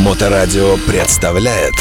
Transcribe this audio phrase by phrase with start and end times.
[0.00, 1.74] Моторадио представляет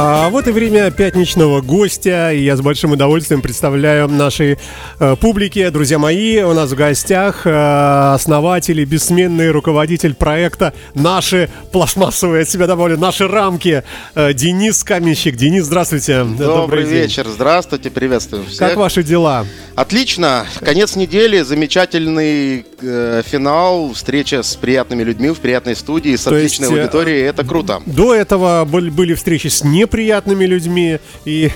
[0.00, 2.30] А вот и время пятничного гостя.
[2.32, 4.56] И я с большим удовольствием представляю нашей
[5.00, 5.68] э, публике.
[5.70, 12.48] Друзья мои, у нас в гостях э, основатель и бессменный руководитель проекта «Наши пластмассовые», от
[12.48, 13.82] себя доволен, «Наши рамки»
[14.14, 15.34] э, Денис Каменщик.
[15.34, 16.22] Денис, здравствуйте.
[16.22, 18.58] Добрый, вечер, здравствуйте, приветствую всех.
[18.60, 19.46] Как ваши дела?
[19.78, 26.30] Отлично, конец недели, замечательный э, финал, встреча с приятными людьми в приятной студии, с То
[26.30, 27.80] отличной есть, э, аудиторией, это круто.
[27.86, 30.98] До этого были, встречи с неприятными людьми.
[31.24, 31.50] И...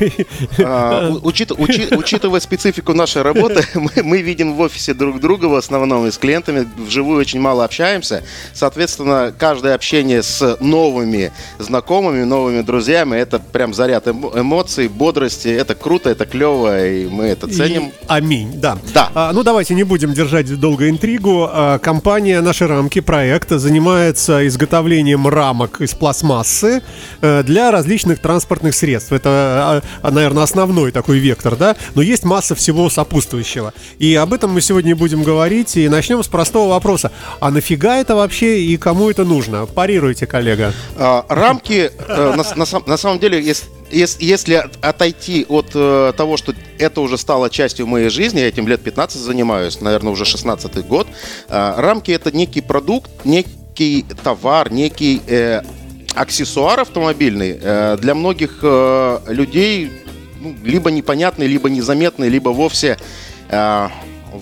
[0.58, 5.54] А, учит- учи- учитывая специфику нашей работы, мы, мы видим в офисе друг друга в
[5.54, 8.22] основном и с клиентами вживую очень мало общаемся.
[8.54, 15.48] Соответственно, каждое общение с новыми знакомыми, новыми друзьями, это прям заряд эмо- эмоций, бодрости.
[15.48, 17.88] Это круто, это клево, и мы это ценим.
[17.88, 18.78] И Аминь, да.
[18.94, 19.10] Да.
[19.14, 21.48] А, ну, давайте не будем держать долго интригу.
[21.52, 26.82] А, компания «Наши рамки» проект занимается изготовлением рамок из пластмассы
[27.20, 29.12] э, для различных транспортных средств.
[29.12, 31.76] Это, наверное, основной такой вектор, да?
[31.94, 33.72] Но есть масса всего сопутствующего.
[33.98, 35.76] И об этом мы сегодня будем говорить.
[35.76, 37.10] И начнем с простого вопроса.
[37.40, 39.66] А нафига это вообще и кому это нужно?
[39.66, 40.72] Парируйте, коллега.
[40.96, 45.70] А, рамки, э, на, на сам- на самом деле, ес- ес- если от- отойти от
[45.74, 50.12] э, того, что это уже стало частью моей жизни, я этим лет 15 занимаюсь, наверное,
[50.12, 51.06] уже 16 год,
[51.48, 55.62] а, рамки это некий продукт, некий товар, некий э,
[56.14, 59.90] аксессуар автомобильный э, для многих э, людей
[60.40, 62.98] ну, либо непонятный, либо незаметный, либо вовсе
[63.48, 63.88] э,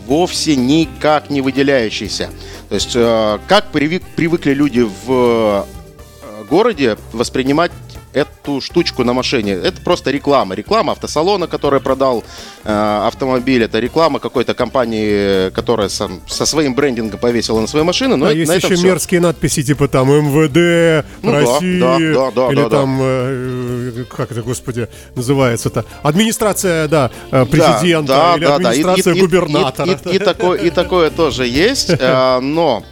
[0.07, 2.31] вовсе никак не выделяющийся.
[2.69, 7.73] То есть, э, как привык- привыкли люди в э, городе воспринимать
[8.13, 9.53] эту штучку на машине.
[9.53, 10.55] Это просто реклама.
[10.55, 12.25] Реклама автосалона, который продал
[12.65, 13.63] э, автомобиль.
[13.65, 18.17] Это реклама какой-то компании, которая сам- со своим брендингом повесила на свои машины.
[18.17, 18.85] Но а это- есть еще всё.
[18.87, 22.77] мерзкие надписи, типа там МВД, Ну да, России, да, да, да, или да, да.
[22.81, 28.81] там, э, как это, господи, называется-то, администрация, да, э, президента, Да, или да, да, и-
[28.81, 29.89] администрация и- и- губернатора.
[30.05, 32.83] И, и- и такое, и такое тоже есть, э, но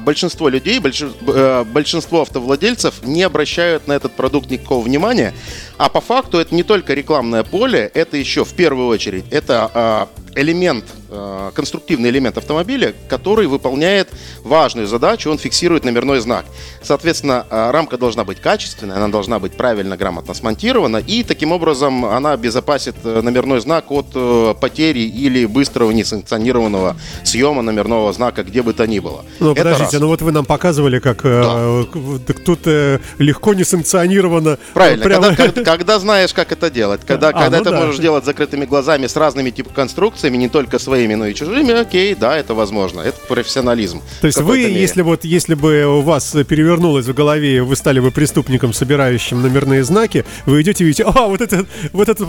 [0.00, 5.34] большинство людей, э, большинство автовладельцев не обращают на этот продукт никакого внимания,
[5.76, 10.40] а по факту это не только рекламное поле, это еще в первую очередь это э,
[10.40, 11.05] элемент, э,
[11.54, 14.08] конструктивный элемент автомобиля, который выполняет
[14.42, 16.44] важную задачу, он фиксирует номерной знак.
[16.82, 22.04] Соответственно, э, рамка должна быть качественной, она должна быть правильно, грамотно смонтирована, и таким образом
[22.04, 28.62] она обезопасит э, номерной знак от э, потери или быстрого несанкционированного съема номерного знака, где
[28.62, 29.24] бы то ни было.
[29.40, 30.00] Ну, Это подождите, раз.
[30.00, 34.58] ну вот вы нам показывали, как э, к- так тут э, легко несанкционированно.
[34.74, 37.76] Правильно, прямо- когда, когда- когда знаешь, как это делать, когда, А, когда ну ты да.
[37.80, 42.14] можешь делать закрытыми глазами с разными типами конструкциями, не только своими, но и чужими, окей,
[42.14, 44.00] да, это возможно, это профессионализм.
[44.20, 44.80] То есть вы, мере.
[44.80, 49.84] если вот, если бы у вас перевернулось в голове, вы стали бы преступником, собирающим номерные
[49.84, 52.28] знаки, вы идете и видите, а, вот, это, вот эту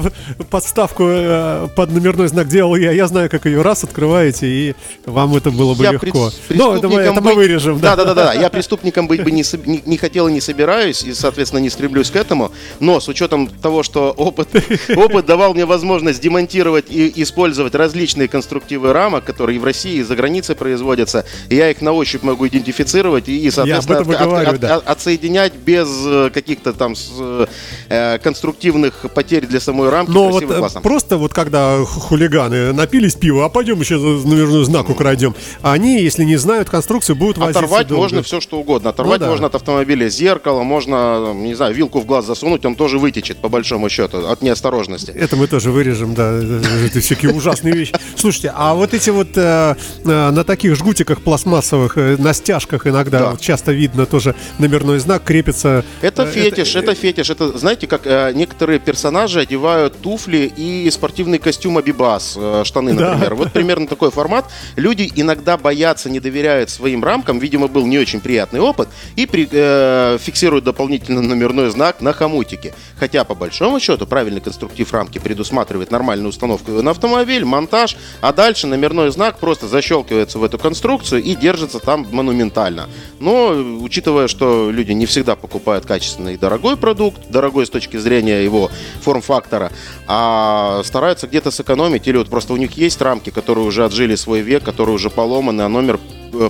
[0.50, 5.36] подставку э, под номерной знак делал я, я знаю, как ее раз открываете, и вам
[5.36, 6.28] это было бы Я легко.
[6.28, 7.96] прес- Ну, это мы, это вырежем, да.
[7.96, 8.34] Да, да, да, да.
[8.34, 12.10] Я преступником быть бы не, не, не хотел и не собираюсь, и, соответственно, не стремлюсь
[12.12, 12.52] к этому.
[12.80, 14.50] Но с учетом того, что опыт,
[14.96, 20.04] опыт давал мне возможность демонтировать и использовать различные конструктивы рамок, которые и в России, и
[20.04, 24.60] за границей производятся, и я их на ощупь могу идентифицировать и, соответственно, от- говорю, от-
[24.60, 24.76] да.
[24.78, 27.12] от- отсоединять без э, каких-то там с-
[27.90, 30.10] э, конструктивных потерь для самой рамки.
[30.12, 30.82] Но вот э, классно.
[30.82, 36.24] просто вот когда ху- хулиганы напились пива, а пойдем еще номерной знак украдем, они, если
[36.24, 38.02] не знают конструкцию, будут Оторвать долго.
[38.04, 38.90] можно все что угодно.
[38.90, 39.32] Оторвать Ну да.
[39.32, 43.50] можно от автомобиля зеркало, можно, не знаю, вилку в глаз засунуть, он тоже вытечет, по
[43.50, 45.12] большому счету, от неосторожности.
[45.12, 46.32] Это мы тоже вырежем, да,
[46.86, 47.94] это всякие ужасные вещи.
[48.16, 49.76] Слушайте, а вот эти вот э,
[50.06, 53.30] э, на таких жгутиках пластмассовых, э, на стяжках иногда Да.
[53.32, 55.84] вот часто видно тоже номерной знак крепится.
[56.02, 57.30] Это Э, фетиш, это, фетиш.
[57.30, 63.12] Это, знаете, как э, некоторые персонажи одевают туфли и спортивный костюм Абибас, э, штаны, Да.
[63.14, 63.36] например.
[63.36, 64.46] Вот примерно такой формат.
[64.76, 67.40] Люди иногда боятся, не доверяют своим рамкам.
[67.40, 68.90] Видимо, был не очень приятный опыт.
[69.16, 72.74] И при- э, фиксируют дополнительно номерной знак на хомутике.
[73.00, 78.68] Хотя, по большому счету, правильный конструктив рамки предусматривает нормальную установку на автомобиль, монтаж, а дальше
[78.68, 82.88] номерной знак просто защелкивается в эту конструкцию и держится там монументально.
[83.20, 83.50] Но,
[83.82, 88.70] учитывая, что люди не всегда покупают качественный и дорогой продукт, дорогой с точки зрения его
[89.02, 89.72] форм-фактора,
[90.08, 94.42] а стараются где-то сэкономить, или вот просто у них есть рамки, которые уже отжили свой
[94.42, 96.00] век, которые уже поломаны, а номер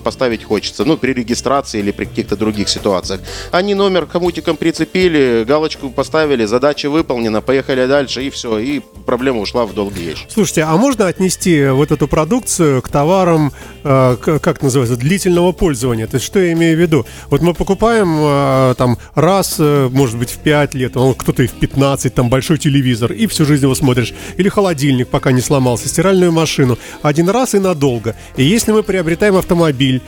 [0.03, 3.21] поставить хочется, ну, при регистрации или при каких-то других ситуациях.
[3.51, 9.65] Они номер коммутиком прицепили, галочку поставили, задача выполнена, поехали дальше, и все, и проблема ушла
[9.65, 10.27] в долгий ящик.
[10.29, 13.51] Слушайте, а можно отнести вот эту продукцию к товарам,
[13.83, 16.07] э, как называется, длительного пользования?
[16.07, 17.05] То есть что я имею в виду?
[17.29, 21.47] Вот мы покупаем э, там раз, э, может быть, в 5 лет, он кто-то и
[21.47, 24.13] в 15, там большой телевизор, и всю жизнь его смотришь.
[24.37, 26.77] Или холодильник, пока не сломался, стиральную машину.
[27.01, 28.15] Один раз и надолго.
[28.35, 29.66] И если мы приобретаем автомобиль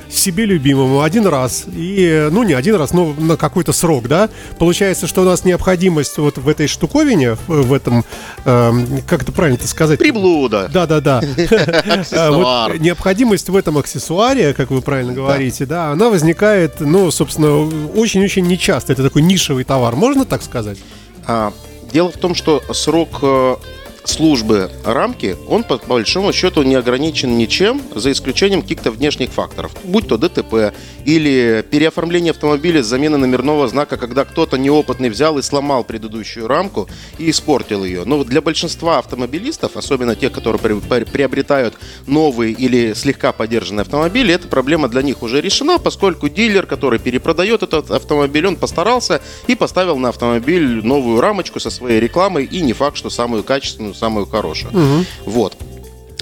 [0.10, 4.30] себе любимому один раз, и, э, ну, не один раз, но на какой-то срок, да,
[4.58, 8.06] получается, что у нас необходимость вот в этой штуковине, в этом,
[8.46, 10.00] эм, как это правильно сказать?
[10.00, 10.70] Приблуда.
[10.72, 11.18] Да, да, да.
[11.20, 12.72] Аксессуар.
[12.72, 17.66] Вот необходимость в этом аксессуаре, как вы правильно говорите, да, она возникает, ну, собственно,
[17.96, 18.94] очень-очень нечасто.
[18.94, 20.78] Это такой нишевый товар, можно так сказать?
[21.26, 21.54] А,
[21.92, 23.56] дело в том, что срок э,
[24.04, 29.76] службы рамки, он по большому счету не ограничен ничем, за исключением каких-то внешних факторов.
[29.84, 30.74] Будь то ДТП
[31.06, 36.88] или переоформление автомобиля с замены номерного знака, когда кто-то неопытный взял и сломал предыдущую рамку
[37.18, 38.04] и испортил ее.
[38.06, 41.76] Но для большинства автомобилистов, особенно тех, которые при- при- приобретают
[42.08, 47.64] новые или слегка подержанные автомобили, эта проблема для них уже решена, поскольку дилер, который перепродает
[47.64, 52.74] этот автомобиль, он постарался и поставил на автомобиль новую рамочку со своей рекламой, и не
[52.74, 55.06] факт, что самую качественную, самую хорошую.
[55.26, 55.58] Вот.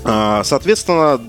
[0.04, 1.22] А, Соответственно,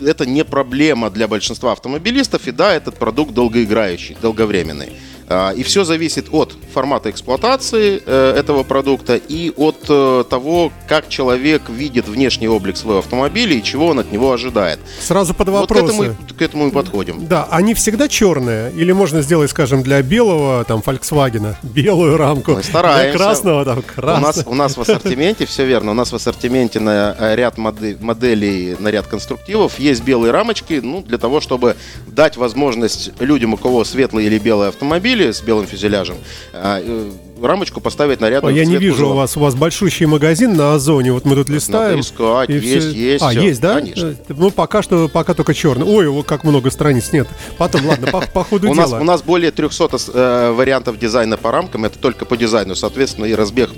[0.00, 4.92] это не проблема для большинства автомобилистов, и да, этот продукт долгоиграющий, долговременный.
[5.28, 11.08] А, И все зависит от формата эксплуатации э, этого продукта и от э, того, как
[11.08, 14.78] человек видит внешний облик своего автомобиля и чего он от него ожидает.
[15.00, 16.16] Сразу под Вот к этому, вопросы.
[16.38, 17.26] к этому и подходим.
[17.26, 18.72] Да, они всегда черные?
[18.72, 22.52] Или можно сделать, скажем, для белого, там, Volkswagen, белую рамку?
[22.52, 23.16] Мы стараемся.
[23.16, 24.22] Для красного, там, У красный.
[24.22, 27.96] нас, у нас в ассортименте, все верно, у нас в ассортименте на э, ряд моде-
[28.00, 31.76] моделей, на ряд конструктивов есть белые рамочки, ну, для того, чтобы
[32.06, 34.68] дать возможность людям, у кого светлые или белые
[35.12, 36.16] автомобили с белым фюзеляжем,
[36.52, 37.10] э, э,
[37.42, 40.74] рамочку поставить на ряд Ой, я не вижу у вас, у вас большущий магазин на
[40.74, 42.00] Озоне, вот мы тут листаем.
[42.00, 43.74] искать, и есть, есть, А, всё, есть, да?
[43.80, 44.16] конечно.
[44.28, 45.86] Э, Ну, пока что, пока только черный.
[45.86, 47.28] Ой, вот как много страниц, нет.
[47.58, 49.00] Потом, ладно, по, по ходу дела.
[49.00, 53.34] у нас более 300 э, вариантов дизайна по рамкам, это только по дизайну, соответственно, и
[53.34, 53.70] разбег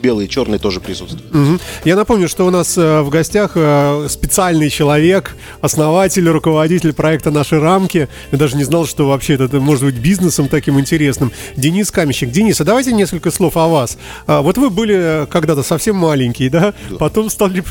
[0.00, 1.32] белый и черный тоже присутствует.
[1.32, 1.60] Мгм.
[1.84, 7.58] Я напомню, что у нас э, в гостях э, специальный человек, основатель, руководитель проекта «Наши
[7.60, 8.08] рамки».
[8.32, 11.32] Я даже не знал, что вообще это, может быть бизнесом таким интересным.
[11.56, 12.30] Денис Камещик.
[12.30, 13.98] Денис, а давайте несколько слов о вас.
[14.26, 16.74] А, Вот вы были э, когда-то совсем маленький, да?
[16.98, 17.64] Потом стали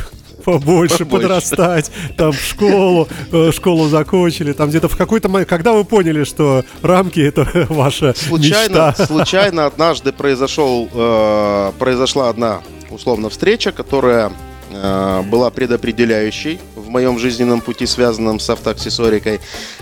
[0.46, 1.06] побольше, Побольше.
[1.06, 6.24] подрастать, там в школу, э, школу закончили, там где-то в какой-то момент, когда вы поняли,
[6.24, 9.06] что рамки это ваша Случайно, мечта?
[9.06, 12.62] случайно однажды произошел, э, произошла одна
[12.92, 14.32] условно встреча, которая
[14.72, 19.40] э, была предопределяющей в моем жизненном пути, связанном с автоаксессуарикой.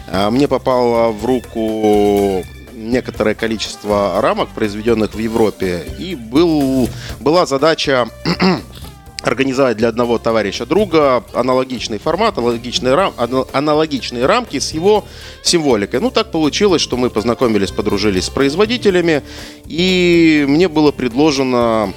[0.08, 2.44] Э, мне попало в руку
[2.74, 6.90] некоторое количество рамок, произведенных в Европе, и был,
[7.20, 8.08] была задача
[9.24, 15.06] организовать для одного товарища друга аналогичный формат, аналогичные, рам, ана- аналогичные рамки с его
[15.42, 16.02] символикой.
[16.02, 19.24] Ну, так получилось, что мы познакомились, подружились с производителями,
[19.66, 21.94] и мне было предложено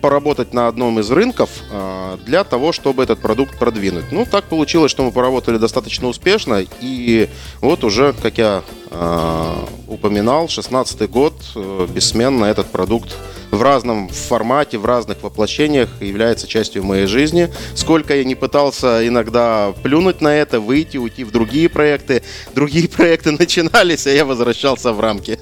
[0.00, 4.10] поработать на одном из рынков а, для того, чтобы этот продукт продвинуть.
[4.10, 7.28] Ну, так получилось, что мы поработали достаточно успешно, и
[7.60, 13.16] вот уже, как я а, упоминал, 16 год э, бессменно этот продукт
[13.52, 17.50] в разном формате, в разных воплощениях является частью моей жизни.
[17.74, 22.22] Сколько я не пытался иногда плюнуть на это, выйти, уйти в другие проекты,
[22.54, 25.38] другие проекты начинались, а я возвращался в рамки.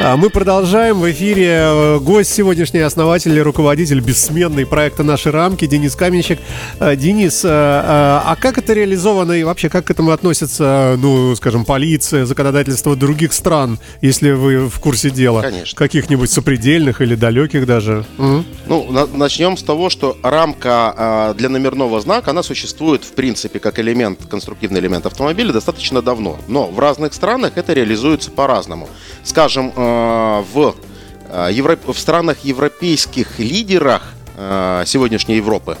[0.00, 1.00] А Мы продолжаем.
[1.00, 6.38] В эфире э, гость сегодняшний, основатель и руководитель бессменной проекта «Наши рамки» Денис Каменщик.
[6.78, 11.64] Э, Денис, э, а как это реализовано и вообще как к этому относится, ну, скажем,
[11.64, 15.40] полиция, законодательство других стран, если вы в курсе дела?
[15.40, 15.74] Конечно.
[15.74, 18.04] Каких-нибудь сопредельных или далеких даже?
[18.18, 18.44] М?
[18.66, 23.58] Ну, на- начнем с того, что рамка а, для номерного знака, она существует, в принципе,
[23.58, 26.38] как элемент, конструктивный элемент автомобиля достаточно давно.
[26.48, 28.88] Но в разных странах это реализуется по-разному.
[29.22, 30.74] Скажем, а, в,
[31.30, 34.02] а, евро- в странах европейских лидерах
[34.84, 35.76] сегодняшней Европы,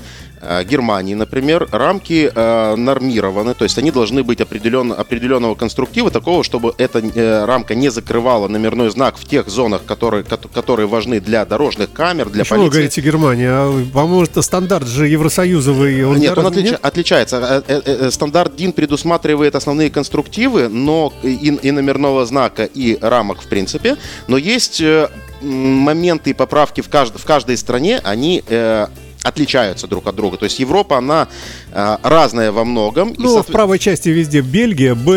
[0.64, 6.74] Германии, например, рамки а, нормированы, то есть они должны быть определен, определенного конструктива, такого, чтобы
[6.78, 11.44] эта э, рамка не закрывала номерной знак в тех зонах, которые, кото- которые важны для
[11.44, 12.78] дорожных камер, для Почему вы полиции.
[12.78, 13.50] говорите Германия?
[13.50, 16.04] А, По-моему, это стандарт же евросоюзовый.
[16.04, 17.62] Он Нет, он гораздо- отлича- отличается.
[17.68, 23.40] Э, э, э, Стандарт DIN предусматривает основные конструктивы, но и, и номерного знака, и рамок,
[23.42, 23.96] в принципе.
[24.28, 25.08] Но есть э,
[25.40, 28.86] моменты и поправки в, кажд- в каждой стране, они э,
[29.24, 30.36] отличаются друг от друга.
[30.36, 31.28] То есть Европа, она
[31.72, 33.14] э, разная во многом.
[33.16, 35.12] Ну, в соответ- правой части везде Бельгия, Б...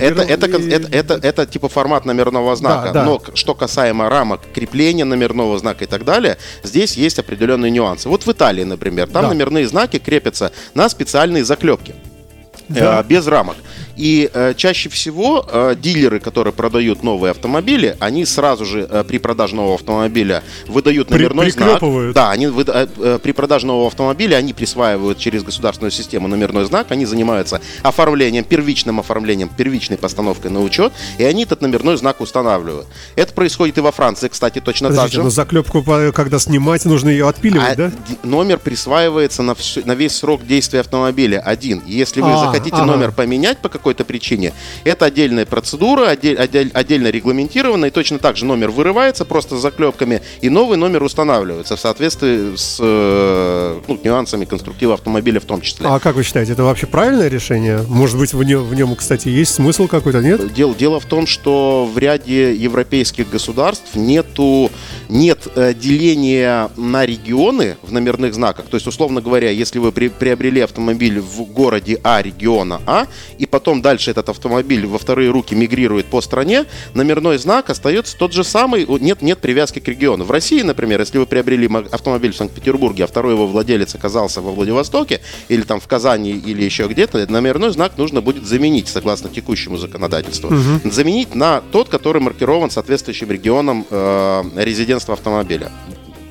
[0.00, 2.88] это, это, и- это, это, это типа формат номерного знака.
[2.92, 3.04] Да, да.
[3.04, 8.08] Но что касаемо рамок, крепления номерного знака и так далее, здесь есть определенные нюансы.
[8.08, 9.28] Вот в Италии, например, там Да.
[9.28, 11.94] номерные знаки крепятся на специальные заклепки.
[12.68, 13.00] Да.
[13.00, 13.56] э, без рамок.
[13.96, 19.18] И э, чаще всего э, дилеры, которые продают новые автомобили, они сразу же э, при
[19.18, 21.80] продаже нового автомобиля выдают При- номерной знак.
[22.14, 26.64] Да, они выда- э, э, при продаже нового автомобиля они присваивают через государственную систему номерной
[26.64, 32.20] знак, они занимаются оформлением, первичным оформлением, первичной постановкой на учет, и они этот номерной знак
[32.20, 32.86] устанавливают.
[33.16, 35.24] Это происходит и во Франции, кстати, точно так Подождите, же.
[35.24, 37.92] но заклепку, когда снимать, нужно ее отпиливать, А да?
[38.22, 41.82] номер присваивается на, всю- на весь срок действия автомобиля один.
[41.86, 42.86] Если вы А, захотите ага.
[42.86, 44.52] номер поменять по какой-то причине,
[44.84, 49.60] это отдельная процедура, отдель- отдель- отдельно регламентированная, и точно так же номер вырывается просто с
[49.60, 55.60] заклепками, и новый номер устанавливается в соответствии с э, ну, нюансами конструктива автомобиля в том
[55.60, 55.86] числе.
[55.88, 57.80] А как вы считаете, это вообще правильное решение?
[57.88, 60.52] Может быть, в нем, в нем кстати, есть смысл какой-то, нет?
[60.54, 64.70] Дело, дело в том, что в ряде европейских государств нету,
[65.08, 68.66] нет э, деления на регионы в номерных знаках.
[68.66, 73.06] То есть, условно говоря, если вы при- приобрели автомобиль в городе А региона А,
[73.38, 78.32] и потом дальше этот автомобиль во вторые руки мигрирует по стране, номерной знак остается тот
[78.32, 80.24] же самый, нет, нет привязки к региону.
[80.24, 84.50] В России, например, если вы приобрели автомобиль в Санкт-Петербурге, а второй его владелец оказался во
[84.50, 89.78] Владивостоке, или там в Казани, или еще где-то, номерной знак нужно будет заменить, согласно текущему
[89.78, 90.50] законодательству.
[90.84, 95.70] Заменить на тот, который маркирован соответствующим регионом э, резидентства автомобиля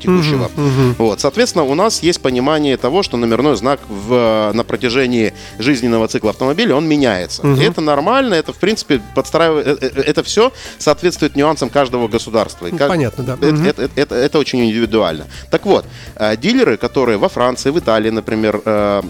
[0.01, 0.49] текущего.
[0.97, 6.31] Вот, соответственно, у нас есть понимание того, что номерной знак в, на протяжении жизненного цикла
[6.31, 7.41] автомобиля, он меняется.
[7.47, 12.67] И это нормально, это, в принципе, подстраивает, э, э, это все соответствует нюансам каждого государства.
[12.67, 13.33] И Ну, как- понятно, да.
[13.33, 13.65] Это, Мгм.
[13.65, 15.25] это- это- это- это очень индивидуально.
[15.49, 19.01] Так вот, э, дилеры, которые во Франции, в Италии, например, э,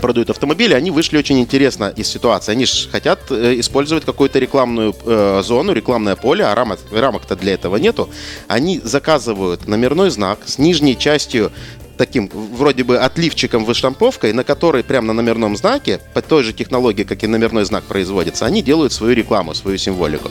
[0.00, 2.52] продают автомобили, они вышли очень интересно из ситуации.
[2.52, 7.54] Они же хотят э, использовать какую-то рекламную э, зону, рекламное поле, а рамок, рамок-то для
[7.54, 8.08] этого нету.
[8.48, 11.52] Они заказывают номерной знак с нижней частью
[11.96, 17.04] таким вроде бы отливчиком выштамповкой, на которой прямо на номерном знаке, по той же технологии,
[17.04, 20.30] как и номерной знак производится, они делают свою рекламу, свою символику.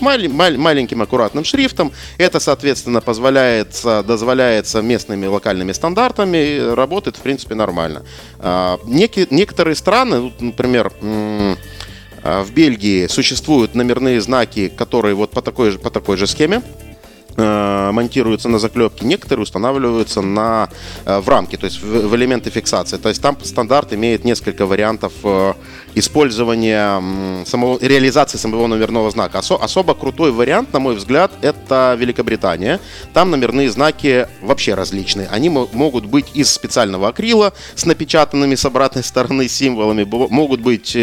[0.00, 1.92] Мали- мал- маленьким аккуратным шрифтом.
[2.18, 8.02] Это, соответственно, позволяет, дозволяется местными локальными стандартами, работает, в принципе, нормально.
[8.38, 10.92] А, неки- некоторые страны, например,
[12.22, 16.62] а, в Бельгии существуют номерные знаки, которые вот по такой же, по такой же схеме
[17.36, 20.68] э, монтируются на заклепке, некоторые устанавливаются на,
[21.04, 22.96] э, в рамки, то есть в, элементы фиксации.
[22.96, 25.54] То есть там стандарт имеет несколько вариантов э,
[25.94, 27.02] использования
[27.44, 29.38] самого, реализации самого номерного знака.
[29.38, 32.80] Осо- особо крутой вариант, на мой взгляд, это Великобритания.
[33.12, 35.28] Там номерные знаки вообще различные.
[35.28, 40.96] Они мо- могут быть из специального акрила с напечатанными с обратной стороны символами, могут быть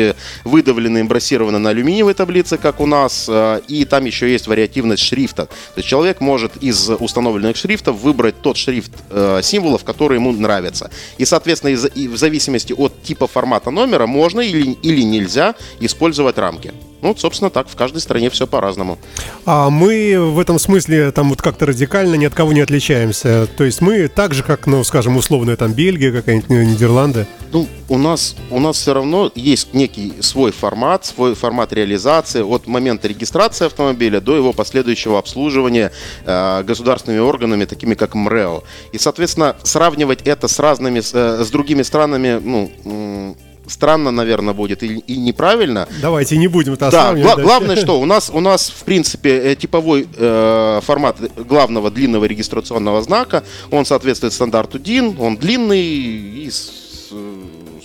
[0.43, 3.29] выдавлены, эмбрассированы на алюминиевой таблице, как у нас,
[3.67, 5.45] и там еще есть вариативность шрифта.
[5.45, 10.89] То есть человек может из установленных шрифтов выбрать тот шрифт э, символов, который ему нравится.
[11.19, 16.37] И, соответственно, из- и в зависимости от типа формата номера можно или, или нельзя использовать
[16.37, 16.73] рамки.
[17.03, 18.97] Ну, вот, собственно, так в каждой стране все по-разному.
[19.45, 23.45] А мы в этом смысле там вот как-то радикально ни от кого не отличаемся.
[23.57, 27.27] То есть мы так же, как, ну, скажем, условная там Бельгия, какая-нибудь э, Нидерланды.
[27.51, 32.67] Ну, у нас, у нас все равно есть некий свой формат, свой формат реализации от
[32.67, 35.91] момента регистрации автомобиля до его последующего обслуживания
[36.25, 38.63] э, государственными органами, такими как МРЭО.
[38.93, 43.35] И, соответственно, сравнивать это с разными, э, с другими странами, ну,
[43.67, 45.87] странно, наверное, будет и, и неправильно.
[46.01, 49.55] Давайте не будем это Да, гла- главное, что у нас, у нас в принципе, э,
[49.55, 51.17] типовой э, формат
[51.47, 57.13] главного длинного регистрационного знака, он соответствует стандарту DIN, он длинный и, э,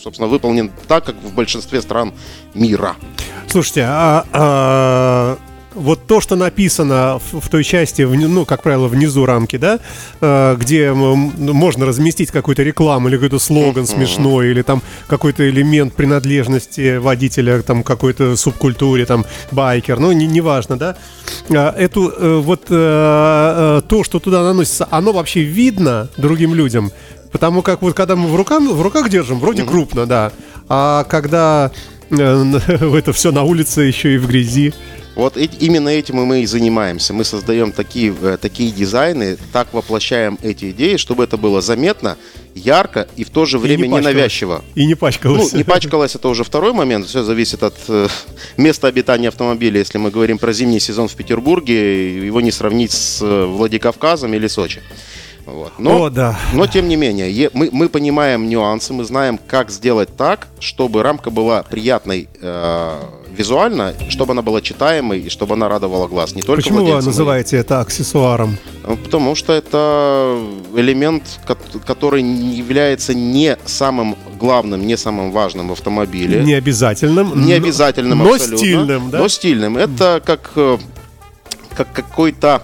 [0.03, 2.13] собственно, выполнен так, как в большинстве стран
[2.55, 2.97] мира.
[3.49, 5.39] Слушайте, а, а,
[5.75, 9.79] вот то, что написано в, в той части, вни- ну, как правило, внизу рамки, да,
[10.21, 16.97] э, где можно разместить какую-то рекламу или какой-то слоган смешной, или там какой-то элемент принадлежности
[16.97, 20.97] водителя, там какой-то субкультуре, там байкер, ну, не- неважно, да.
[21.51, 26.91] А, Эту э, вот э, э, то, что туда наносится, оно вообще видно другим людям.
[27.31, 30.33] Потому как вот когда мы в, руках, в руках держим, вроде крупно, да.
[30.69, 31.71] А когда
[32.11, 32.15] э,
[32.97, 34.73] это все на улице еще и в грязи.
[35.19, 37.13] Вот именно этим и мы и занимаемся.
[37.13, 42.17] Мы создаем такие, э, такие дизайны, так воплощаем эти идеи, чтобы это было заметно,
[42.55, 44.15] ярко и в то же время не пачкалось.
[44.15, 44.65] ненавязчиво.
[44.77, 45.53] И не Ну, пачкалось.
[45.55, 47.09] не пачкалось, это уже второй момент.
[47.09, 48.07] Все зависит от э,
[48.57, 49.81] места обитания автомобиля.
[49.81, 54.47] Если мы говорим про зимний сезон в Петербурге, его не сравнить с э, Владикавказом или
[54.47, 54.83] Сочи.
[55.53, 55.73] Вот.
[55.79, 56.39] Но, О, да.
[56.53, 61.31] но тем не менее, мы, мы понимаем нюансы, мы знаем, как сделать так, чтобы рамка
[61.31, 63.01] была приятной э,
[63.31, 66.35] визуально, чтобы она была читаемой и чтобы она радовала глаз.
[66.35, 68.59] Не только Почему вы владельцам, называете это аксессуаром?
[68.87, 70.39] Ну, Потому что это
[70.75, 76.43] элемент, кот- который является не самым главным, не самым важным в автомобиле.
[76.45, 77.47] Не обязательным.
[77.47, 78.59] Не обязательным но абсолютно.
[78.59, 79.19] стильным, да?
[79.19, 79.77] Но стильным.
[79.79, 80.79] Это как, э,
[81.75, 82.63] как какой-то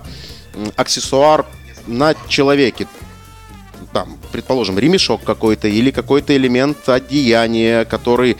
[0.76, 1.46] аксессуар
[1.86, 2.86] на человеке.
[3.92, 8.36] Там, предположим, ремешок какой-то или какой-то элемент одеяния, который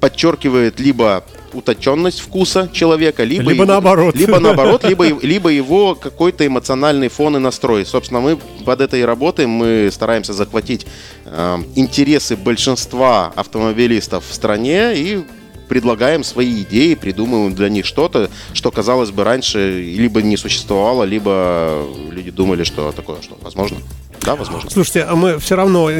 [0.00, 4.14] подчеркивает либо утонченность вкуса человека, либо, Либо наоборот.
[4.14, 7.86] либо наоборот, либо, либо его какой-то эмоциональный фон и настрой.
[7.86, 9.50] Собственно, мы под это и работаем.
[9.50, 10.86] Мы стараемся захватить
[11.24, 15.24] э, интересы большинства автомобилистов в стране и
[15.68, 21.86] предлагаем свои идеи, придумываем для них что-то, что, казалось бы, раньше либо не существовало, либо
[22.10, 23.78] люди думали, что такое, что возможно.
[24.24, 24.70] Да, возможно.
[24.70, 25.90] Слушайте, а мы все равно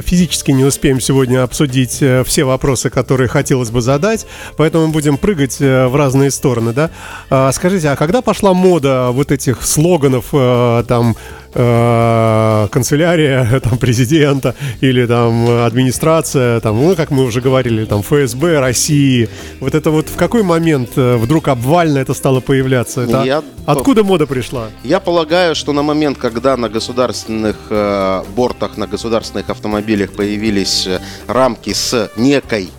[0.00, 4.26] физически не успеем сегодня обсудить э, все вопросы, которые хотелось бы задать,
[4.56, 6.90] поэтому будем прыгать э, в разные стороны, да?
[7.28, 11.14] А, скажите, а когда пошла мода вот этих слоганов, э, там,
[11.54, 18.60] э, канцелярия, там, президента или там администрация, там, ну, как мы уже говорили, там, ФСБ
[18.60, 19.28] России,
[19.60, 23.02] вот это вот в какой момент э, вдруг обвально это стало появляться?
[23.02, 24.68] Это Я- Откуда мода пришла?
[24.82, 31.00] Я полагаю, что на момент, когда на государственных э, бортах, на государственных автомобилях появились э,
[31.26, 32.70] рамки с некой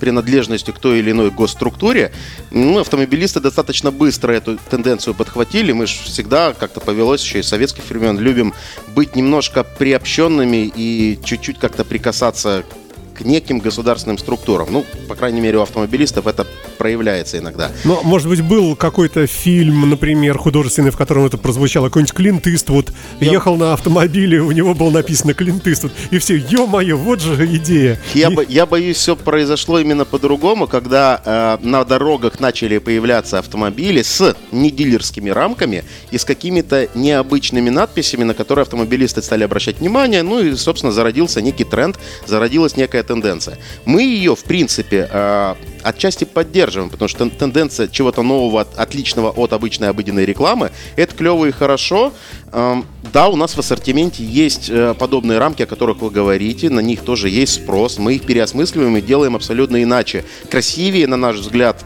[0.00, 2.10] принадлежностью к той или иной госструктуре,
[2.50, 5.72] ну, автомобилисты достаточно быстро эту тенденцию подхватили.
[5.72, 8.54] Мы же всегда, как-то повелось еще из советских времен, любим
[8.88, 12.79] быть немножко приобщенными и чуть-чуть как-то прикасаться к
[13.24, 14.68] неким государственным структурам.
[14.70, 16.46] Ну, по крайней мере, у автомобилистов это
[16.78, 17.70] проявляется иногда.
[17.84, 22.92] Ну, может быть, был какой-то фильм, например, художественный, в котором это прозвучало, какой-нибудь Клинт Иствуд
[23.20, 27.44] Я- ехал на автомобиле, у него было написано Клинт Иствуд, и все, ё-моё, вот же
[27.56, 27.98] идея.
[28.14, 33.38] Я, И- бо- я боюсь, все произошло именно по-другому, когда э, на дорогах начали появляться
[33.38, 40.22] автомобили с недилерскими рамками и с какими-то необычными надписями, на которые автомобилисты стали обращать внимание.
[40.22, 43.58] Ну и, собственно, зародился некий тренд, зародилась некая тенденция.
[43.86, 49.30] Мы ее, в принципе, э, отчасти поддерживаем, потому что тен- тенденция чего-то нового, от- отличного
[49.30, 52.12] от обычной обыденной рекламы, это клево и хорошо.
[52.52, 56.78] Эм, Да, у нас в ассортименте есть э, подобные рамки, о которых вы говорите, на
[56.78, 60.24] них тоже есть спрос, мы их переосмысливаем и делаем абсолютно иначе.
[60.48, 61.84] Красивее, на наш взгляд,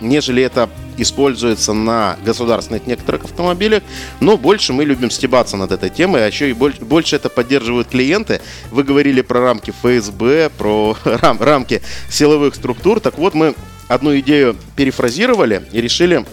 [0.00, 3.84] нежели это используется на государственных некоторых автомобилях,
[4.18, 7.88] но больше мы любим стебаться над этой темой, а еще и боль- больше это поддерживают
[7.88, 8.40] клиенты.
[8.72, 13.54] Вы говорили про рамки ФСБ, про рам- рамки силовых структур, так вот мы
[13.86, 16.26] одну идею перефразировали и решили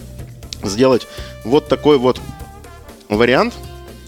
[0.64, 1.06] сделать
[1.44, 2.20] вот такой вот
[3.08, 3.54] вариант.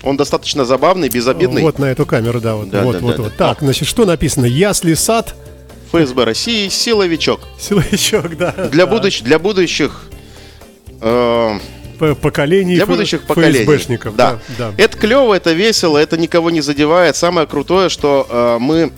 [0.05, 1.63] Он достаточно забавный, безобидный.
[1.63, 3.33] Вот на эту камеру, да, вот, Да, вот, да, вот, да, вот.
[3.37, 3.49] да.
[3.49, 4.45] Так, значит, что написано?
[4.45, 5.35] Ясли сад,
[5.93, 7.41] ФСБ России силовичок.
[7.59, 8.53] силовичок, да.
[8.71, 8.93] Для, да.
[8.93, 10.03] будущ- для будущих
[11.01, 11.59] э,
[12.21, 13.65] поколений для будущих поколений.
[13.65, 14.17] ФСБшников.
[14.17, 14.39] Да.
[14.59, 14.73] да.
[14.77, 17.17] Это клево, это весело, это никого не задевает.
[17.17, 18.93] Самое крутое, что э, мы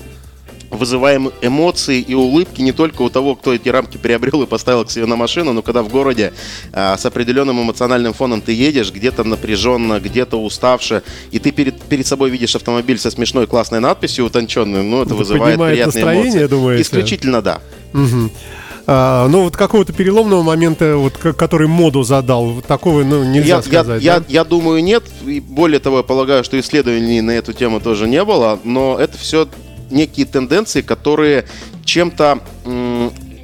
[0.71, 4.91] вызываем эмоции и улыбки не только у того, кто эти рамки приобрел и поставил к
[4.91, 6.33] себе на машину, но когда в городе
[6.73, 12.07] э, с определенным эмоциональным фоном ты едешь, где-то напряженно, где-то уставше, и ты перед, перед
[12.07, 16.47] собой видишь автомобиль со смешной классной надписью утонченной, ну это Это вызывает приятные эмоции.
[16.47, 16.83] думаете?
[16.83, 17.61] Исключительно да.
[17.93, 18.31] Мгм.
[18.89, 23.63] А, ну, вот какого-то переломного момента, вот, который моду задал, такого, ну, нельзя Я, я,
[23.63, 24.03] сказать.
[24.03, 24.27] я, да?
[24.29, 25.03] я думаю, нет.
[25.27, 28.61] И более того, я полагаю, что исследований на эту тему тоже не было.
[28.63, 29.49] Но это все
[29.91, 31.45] некие тенденции, которые
[31.85, 32.41] чем-то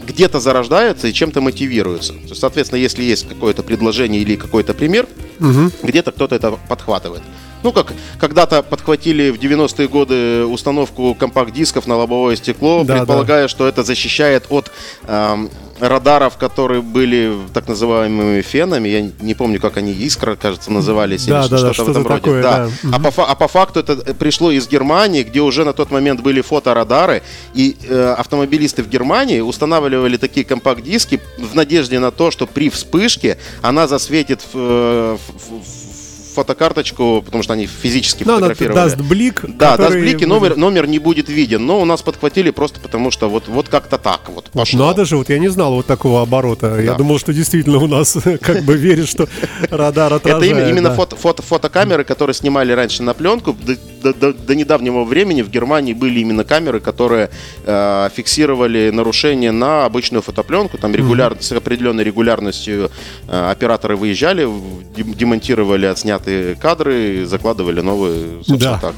[0.06, 2.12] где-то зарождаются и чем-то мотивируются.
[2.14, 5.06] То есть, соответственно, если есть какое-то предложение или какой-то пример,
[5.38, 5.72] Мгм.
[5.82, 7.22] где-то кто-то это подхватывает.
[7.62, 13.66] Ну, как когда-то подхватили в 90-е годы установку компакт-дисков на лобовое стекло, Да, предполагая, что
[13.68, 14.70] это защищает от
[15.06, 18.88] эм, радаров, которые были так называемыми фенами.
[18.88, 21.24] Я не помню, как они, искра, кажется, назывались.
[21.26, 22.20] Да, или да, да, что-то в этом роде.
[22.20, 22.68] такое, да.
[22.92, 26.40] А, по, а по факту это пришло из Германии, где уже на тот момент были
[26.40, 27.22] фоторадары,
[27.54, 33.38] и э, автомобилисты в Германии устанавливали такие компакт-диски в надежде на то, что при вспышке
[33.60, 35.81] она засветит в, э, в- в- в
[36.34, 38.76] фотокарточку, потому что они физически Ну, она фотографировали.
[38.76, 39.44] даст блик.
[39.48, 41.64] Да, даст блики, будет- номер, номер не будет виден.
[41.66, 44.86] Но у нас подхватили просто потому, что вот, вот как-то так вот пошло.
[44.86, 46.78] надо же, вот я не знал вот такого оборота.
[46.80, 46.94] Я Да.
[46.98, 49.28] думал, что действительно у нас как бы верит, что
[49.70, 50.50] радар Это отражает.
[50.52, 53.56] именно, именно фотокамеры, которые снимали раньше на пленку,
[54.02, 57.30] до, до, до недавнего времени в Германии были именно камеры, которые
[57.64, 60.78] э, фиксировали нарушения на обычную фотопленку.
[60.78, 62.90] Там регуляр, с определенной регулярностью
[63.28, 64.48] э, операторы выезжали,
[64.96, 68.42] демонтировали отснятые кадры, закладывали новые.
[68.48, 68.78] Да.
[68.78, 68.94] так.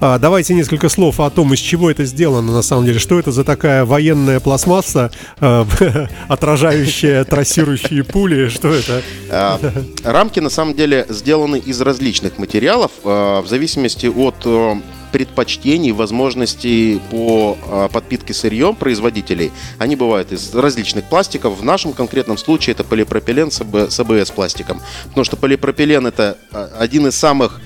[0.00, 2.98] А, давайте несколько слов о том, из чего это сделано на самом деле.
[2.98, 5.64] Что это за такая военная пластмасса, э,
[6.28, 8.48] отражающая трассирующие пули?
[8.48, 9.02] Что это?
[9.30, 9.58] А,
[10.04, 13.08] рамки на самом деле сделаны из различных материалов э,
[13.40, 14.74] в зависимости от э,
[15.12, 21.58] предпочтений, возможностей по э, подпитке сырьем производителей, они бывают из различных пластиков.
[21.58, 23.60] В нашем конкретном случае это полипропилен с
[24.00, 24.80] АБС пластиком.
[25.04, 26.38] Потому что полипропилен это
[26.78, 27.60] один из самых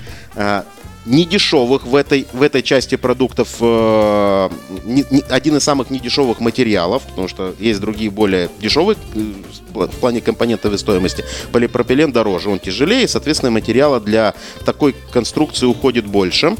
[1.05, 4.49] недешевых в этой, в этой части продуктов, э,
[4.85, 9.33] не, не, один из самых недешевых материалов, потому что есть другие более дешевые э,
[9.73, 11.23] в плане компонентовой стоимости.
[11.51, 14.33] Полипропилен дороже, он тяжелее, соответственно, материала для
[14.65, 16.55] такой конструкции уходит больше.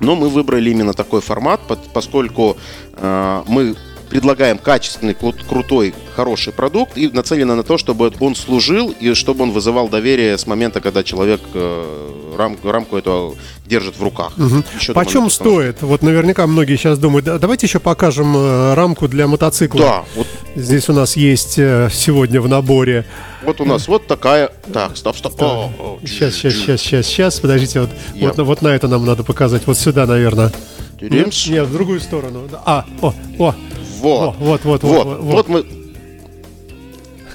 [0.00, 1.60] Но мы выбрали именно такой формат,
[1.92, 2.56] поскольку
[2.94, 3.76] э, мы
[4.12, 5.14] предлагаем качественный,
[5.48, 10.36] крутой, хороший продукт и нацелено на то, чтобы он служил и чтобы он вызывал доверие
[10.36, 14.34] с момента, когда человек э, рамку, рамку этого держит в руках.
[14.36, 14.92] Угу.
[14.92, 15.80] Почем стоит?
[15.80, 19.80] Вот наверняка многие сейчас думают, давайте еще покажем э, рамку для мотоцикла.
[19.80, 20.04] Да.
[20.14, 20.26] Вот.
[20.56, 23.06] Здесь у нас есть э, сегодня в наборе.
[23.42, 24.50] Вот у нас вот такая.
[24.74, 25.40] Так, стоп, стоп.
[25.40, 27.40] О, о, сейчас, сейчас, сейчас, сейчас, сейчас.
[27.40, 28.28] Подождите, вот, Я...
[28.28, 29.62] вот, вот на это нам надо показать.
[29.66, 30.52] Вот сюда, наверное.
[31.00, 32.48] Нет, нет, в другую сторону.
[32.64, 33.54] А, о, о,
[34.02, 34.36] вот.
[34.36, 35.04] Вот, вот, вот.
[35.04, 35.66] Вот, вот, вот мы...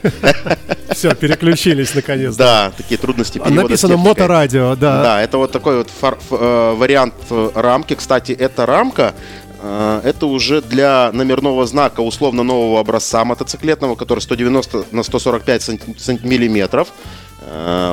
[0.91, 2.35] Все, переключились наконец.
[2.35, 3.63] Да, такие трудности перевода.
[3.63, 5.03] Написано моторадио, да.
[5.03, 7.95] Да, это вот такой вот э, вариант э, рамки.
[7.95, 9.13] Кстати, эта рамка
[9.61, 15.61] э, это уже для номерного знака условно нового образца мотоциклетного, который 190 на 145
[15.97, 16.89] сантиметров.
[16.89, 17.26] Э,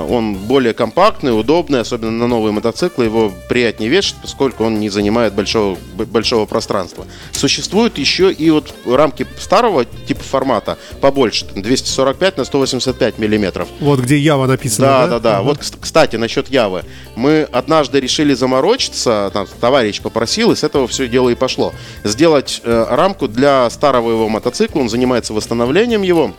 [0.08, 3.04] он более компактный, удобный, особенно на новые мотоциклы.
[3.04, 7.06] Его приятнее вешать, поскольку он не занимает большого, большого пространства.
[7.32, 13.68] Существуют еще и вот рамки старого типа формата побольше, 245 на 185 миллиметров.
[13.80, 14.86] Вот где Ява написано.
[14.86, 15.38] Да, да, да.
[15.38, 15.42] Ага.
[15.44, 16.84] Вот, кстати, насчет Явы.
[17.16, 21.72] Мы однажды решили заморочиться, там, товарищ попросил, и с этого все дело и пошло.
[22.02, 26.34] Сделать э, рамку для старого его мотоцикла, он занимается восстановлением его.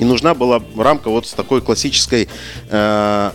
[0.00, 2.28] И нужна была рамка вот с такой классической
[2.68, 3.30] э,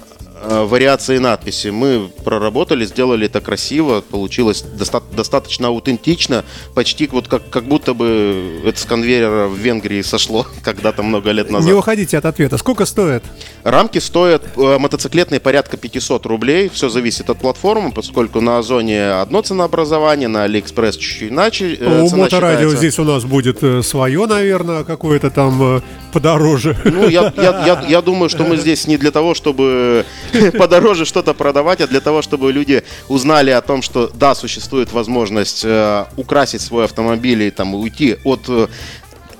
[0.48, 1.70] Э, вариации надписи.
[1.70, 6.44] Мы проработали, сделали это красиво, получилось доста- достаточно аутентично,
[6.76, 11.50] почти вот как, как будто бы это с конвейера в Венгрии сошло когда-то много лет
[11.50, 11.68] назад.
[11.68, 12.58] Не уходите от ответа.
[12.58, 13.24] Сколько стоит?
[13.64, 16.70] Рамки стоят э, мотоциклетные порядка 500 рублей.
[16.70, 21.76] Все зависит от платформы, поскольку на Озоне одно ценообразование, на Алиэкспресс чуть-чуть иначе.
[21.80, 25.82] Э, у Моторадио здесь у нас будет э, свое, наверное, какое-то там э,
[26.16, 26.78] подороже.
[26.86, 30.06] Ну, я, я, я, я думаю, что мы здесь не для того, чтобы
[30.58, 35.66] подороже что-то продавать, а для того, чтобы люди узнали о том, что да, существует возможность
[35.66, 38.68] э, украсить свой автомобиль и там уйти от э,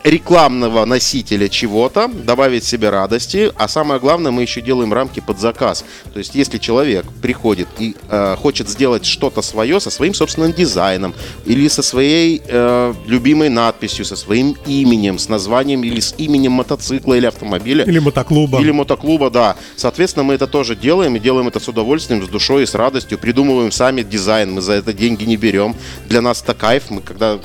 [0.06, 5.84] рекламного носителя чего-то, добавить себе радости, а самое главное, мы еще делаем рамки под заказ.
[6.14, 11.16] То есть, если человек приходит и э, хочет сделать что-то свое со своим собственным дизайном
[11.46, 17.16] или со своей э, любимой надписью, со своим именем, с названием или с именем мотоцикла
[17.16, 17.84] или автомобиля.
[17.86, 18.62] Или мотоклуба.
[18.62, 19.56] Или мотоклуба, да.
[19.76, 23.18] Соответственно, мы это тоже делаем и делаем это с удовольствием, с душой и с радостью.
[23.18, 25.76] Придумываем сами дизайн, мы за это деньги не берем.
[26.08, 26.92] Для нас это кайф.
[26.92, 27.40] Мы когда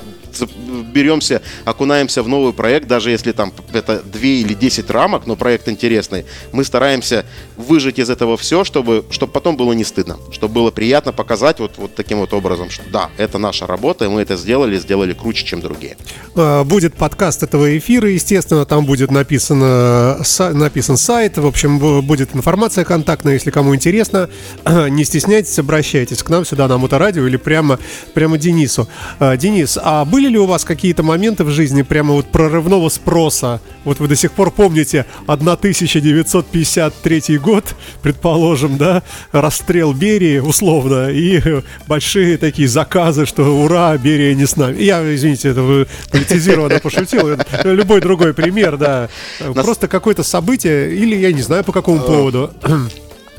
[0.93, 5.69] беремся, окунаемся в новый проект, даже если там это 2 или 10 рамок, но проект
[5.69, 7.25] интересный, мы стараемся
[7.57, 11.73] выжить из этого все, чтобы, чтобы потом было не стыдно, чтобы было приятно показать вот,
[11.77, 15.45] вот таким вот образом, что да, это наша работа, и мы это сделали, сделали круче,
[15.45, 15.97] чем другие.
[16.35, 20.19] А, будет подкаст этого эфира, естественно, там будет написано,
[20.53, 24.29] написан сайт, в общем, будет информация контактная, если кому интересно,
[24.89, 27.79] не стесняйтесь, обращайтесь к нам сюда на Моторадио или прямо,
[28.15, 28.89] прямо Денису.
[29.19, 33.61] А, Денис, а были ли у вас какие-то моменты в жизни прямо вот прорывного спроса?
[33.85, 39.03] Вот вы до сих пор помните 1953 год, предположим, да,
[39.33, 44.83] расстрел Берии, условно, и большие такие заказы, что ура, Берия не с нами.
[44.83, 47.39] Я, извините, это политизированно пошутил.
[47.65, 49.09] Любой другой пример, да.
[49.55, 52.51] Просто какое-то событие, или я не знаю по какому э, поводу.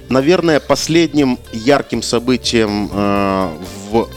[0.10, 3.50] Наверное, последним ярким событием э,
[3.92, 4.10] в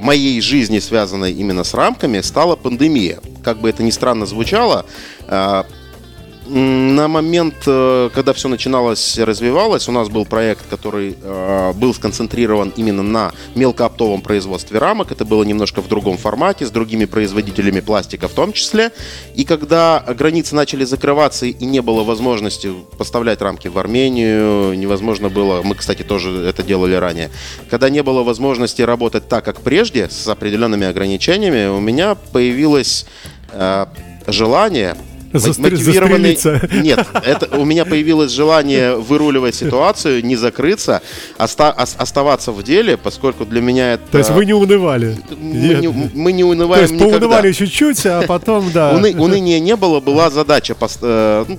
[0.00, 3.20] моей жизни, связанной именно с рамками, стала пандемия.
[3.44, 4.86] Как бы это ни странно звучало,
[5.26, 5.62] э,
[6.50, 12.72] на момент, э, когда все начиналось, развивалось, у нас был проект, который э, был сконцентрирован
[12.76, 15.12] именно на мелкооптовом производстве рамок.
[15.12, 18.90] Это было немножко в другом формате, с другими производителями пластика в том числе.
[19.34, 25.62] И когда границы начали закрываться и не было возможности поставлять рамки в Армению, невозможно было,
[25.62, 27.30] мы, кстати, тоже это делали ранее,
[27.70, 33.06] когда не было возможности работать так, как прежде, с определенными ограничениями, у меня появилось
[33.52, 33.86] э,
[34.26, 34.96] желание
[35.32, 36.38] мотивированный...
[36.82, 41.02] Нет, это у меня появилось желание выруливать ситуацию, не закрыться,
[41.38, 41.70] оста...
[41.70, 44.04] оставаться в деле, поскольку для меня это...
[44.12, 45.18] То есть вы не унывали?
[45.30, 47.20] Мы, не, мы не унываем То есть никогда.
[47.20, 48.92] поунывали чуть-чуть, а потом, да.
[48.92, 49.14] Уны...
[49.18, 50.98] Уныния не было, была задача, пост...
[51.02, 51.58] Э, ну,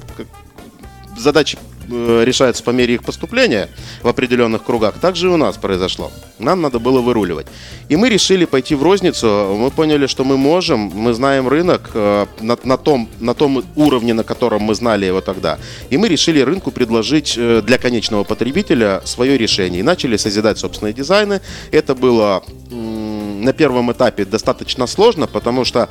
[1.18, 1.58] задача
[1.92, 3.68] Э, решается по мере их поступления
[4.02, 6.12] в определенных кругах, так же и у нас произошло.
[6.40, 7.48] Нам надо было выруливать.
[7.90, 9.56] И мы решили пойти в розницу.
[9.60, 14.14] Мы поняли, что мы можем, мы знаем рынок э, на, на, том, на том уровне,
[14.14, 15.58] на котором мы знали его тогда.
[15.90, 19.82] И мы решили рынку предложить э, для конечного потребителя свое решение.
[19.82, 21.42] И начали созидать собственные дизайны.
[21.72, 25.90] Это было на первом этапе достаточно сложно, потому что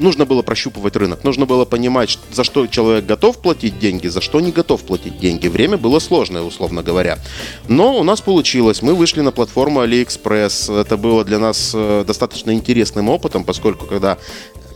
[0.00, 4.40] нужно было прощупывать рынок, нужно было понимать, за что человек готов платить деньги, за что
[4.40, 5.48] не готов платить деньги.
[5.48, 7.18] Время было сложное, условно говоря.
[7.68, 8.82] Но у нас получилось.
[8.82, 10.80] Мы вышли на платформу AliExpress.
[10.80, 14.18] Это было для нас э, достаточно интересным опытом, поскольку когда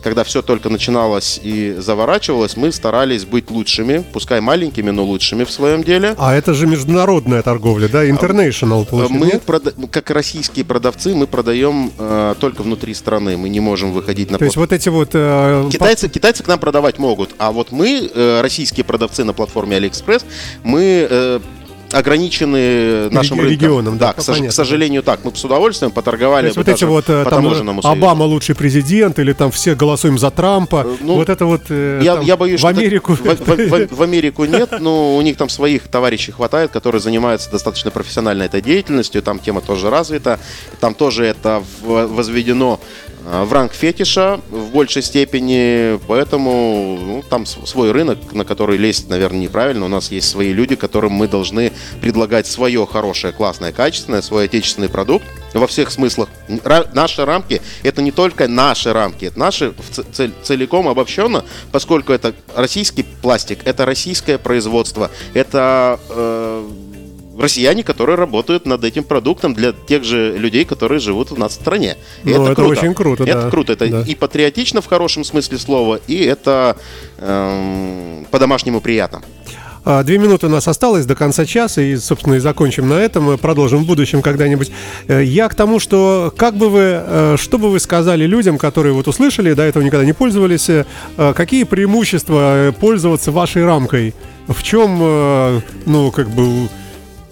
[0.05, 5.49] когда все только начиналось и заворачивалось, мы старались быть лучшими, пускай маленькими, но лучшими в
[5.49, 6.13] своем деле.
[6.19, 8.07] А это же международная торговля, да?
[8.07, 13.35] International, получается, Мы, прода- как российские продавцы, мы продаем э, только внутри страны.
[13.35, 14.37] Мы не можем выходить на...
[14.37, 15.09] То есть вот эти вот...
[15.13, 19.75] Э, китайцы, китайцы к нам продавать могут, а вот мы, э, российские продавцы на платформе
[19.79, 20.23] AliExpress,
[20.63, 21.39] мы э,
[21.91, 23.93] ограничены нашим регионом.
[23.93, 23.97] Рынком.
[23.97, 25.23] Да, к, сож- к сожалению, так.
[25.23, 26.43] Мы с удовольствием поторговали.
[26.43, 30.17] То есть вот эти вот э, по там Обама лучший президент или там все голосуем
[30.17, 30.83] за Трампа.
[30.85, 33.13] Э, ну, вот это вот э, я, там, я боюсь, в Америку.
[33.13, 37.49] В, в, в, в Америку нет, но у них там своих товарищей хватает, которые занимаются
[37.51, 39.21] достаточно профессионально этой деятельностью.
[39.21, 40.39] Там тема тоже развита.
[40.79, 42.79] Там тоже это возведено
[43.25, 49.39] в ранг фетиша в большей степени, поэтому ну, там свой рынок, на который лезть, наверное,
[49.39, 49.85] неправильно.
[49.85, 54.89] У нас есть свои люди, которым мы должны предлагать свое хорошее, классное, качественное, свой отечественный
[54.89, 56.29] продукт во всех смыслах.
[56.93, 59.73] Наши рамки— это не только наши рамки, это наши
[60.43, 66.69] целиком обобщенно, поскольку это российский пластик, это российское производство, это э,
[67.37, 71.55] россияне, которые работают над этим продуктом для тех же людей, которые живут у нас в
[71.55, 71.97] стране.
[72.23, 72.71] И ну, это, это круто.
[72.71, 73.23] очень круто.
[73.23, 73.49] Это да.
[73.49, 73.73] круто.
[73.73, 74.01] Это да.
[74.01, 76.77] и патриотично в хорошем смысле слова, и это
[77.17, 79.21] эм, по-домашнему приятно.
[79.87, 83.25] А, две минуты у нас осталось до конца часа, и, собственно, и закончим на этом.
[83.25, 84.71] Мы продолжим в будущем когда-нибудь.
[85.07, 88.93] Э, я к тому, что как бы вы, э, что бы вы сказали людям, которые
[88.93, 90.85] вот услышали, до этого никогда не пользовались, э,
[91.35, 94.15] какие преимущества пользоваться вашей рамкой?
[94.47, 96.69] В чем, ну, как бы,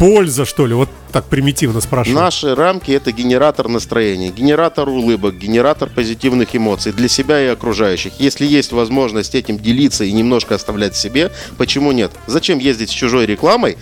[0.03, 0.73] польза, что ли?
[0.73, 2.21] Вот так примитивно спрашиваю.
[2.21, 8.19] Наши рамки это генератор настроения, генератор улыбок, генератор позитивных эмоций для себя и окружающих.
[8.19, 12.11] Если есть возможность этим делиться и немножко оставлять себе, почему нет?
[12.27, 13.77] Зачем ездить с чужой рекламой,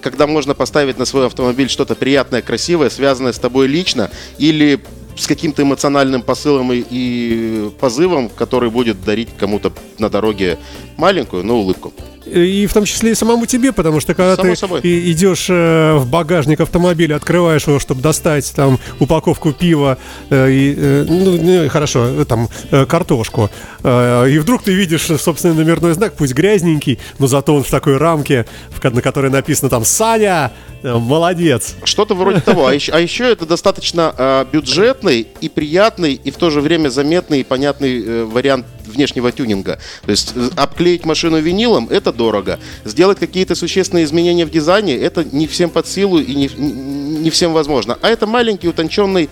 [0.00, 4.80] когда можно поставить на свой автомобиль что-то приятное, красивое, связанное с тобой лично, или
[5.14, 10.58] с каким-то эмоциональным посылом и, и позывом, который будет дарить кому-то на дороге
[10.96, 11.92] маленькую, но улыбку.
[12.30, 14.80] И в том числе и самому тебе, потому что когда Само ты собой.
[14.82, 19.98] идешь э, в багажник автомобиля, открываешь его, чтобы достать там упаковку пива,
[20.30, 23.50] э, и, э, ну, ну, хорошо, там картошку,
[23.82, 28.46] и вдруг ты видишь собственный номерной знак, пусть грязненький, но зато он в такой рамке,
[28.82, 31.74] на которой написано там «Саня, молодец».
[31.84, 32.66] Что-то вроде того.
[32.66, 37.40] А еще, а еще это достаточно бюджетный и приятный, и в то же время заметный
[37.40, 39.78] и понятный вариант внешнего тюнинга.
[40.04, 42.58] То есть э, обклеить машину винилом– это дорого.
[42.84, 47.52] Сделать какие-то существенные изменения в дизайне– это не всем под силу и не, не всем
[47.52, 47.98] возможно.
[48.02, 49.28] А это маленький, утонченный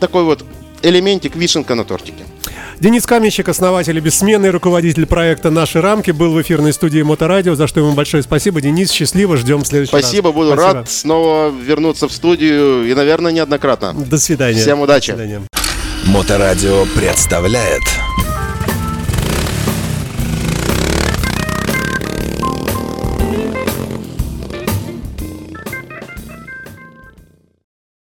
[0.00, 0.44] такой вот
[0.82, 2.24] элементик вишенка на тортике.
[2.80, 7.66] Денис Каменщик, основатель и бессменный руководитель проекта «Наши рамки», был в эфирной студии Моторадио, за
[7.66, 8.60] что ему большое спасибо.
[8.60, 10.34] Денис, счастливо, ждем в следующий спасибо, раз.
[10.34, 13.94] Буду спасибо, буду рад снова вернуться в студию и, наверное, неоднократно.
[13.94, 14.60] До свидания.
[14.60, 15.16] Всем удачи.
[16.06, 17.82] Моторадио представляет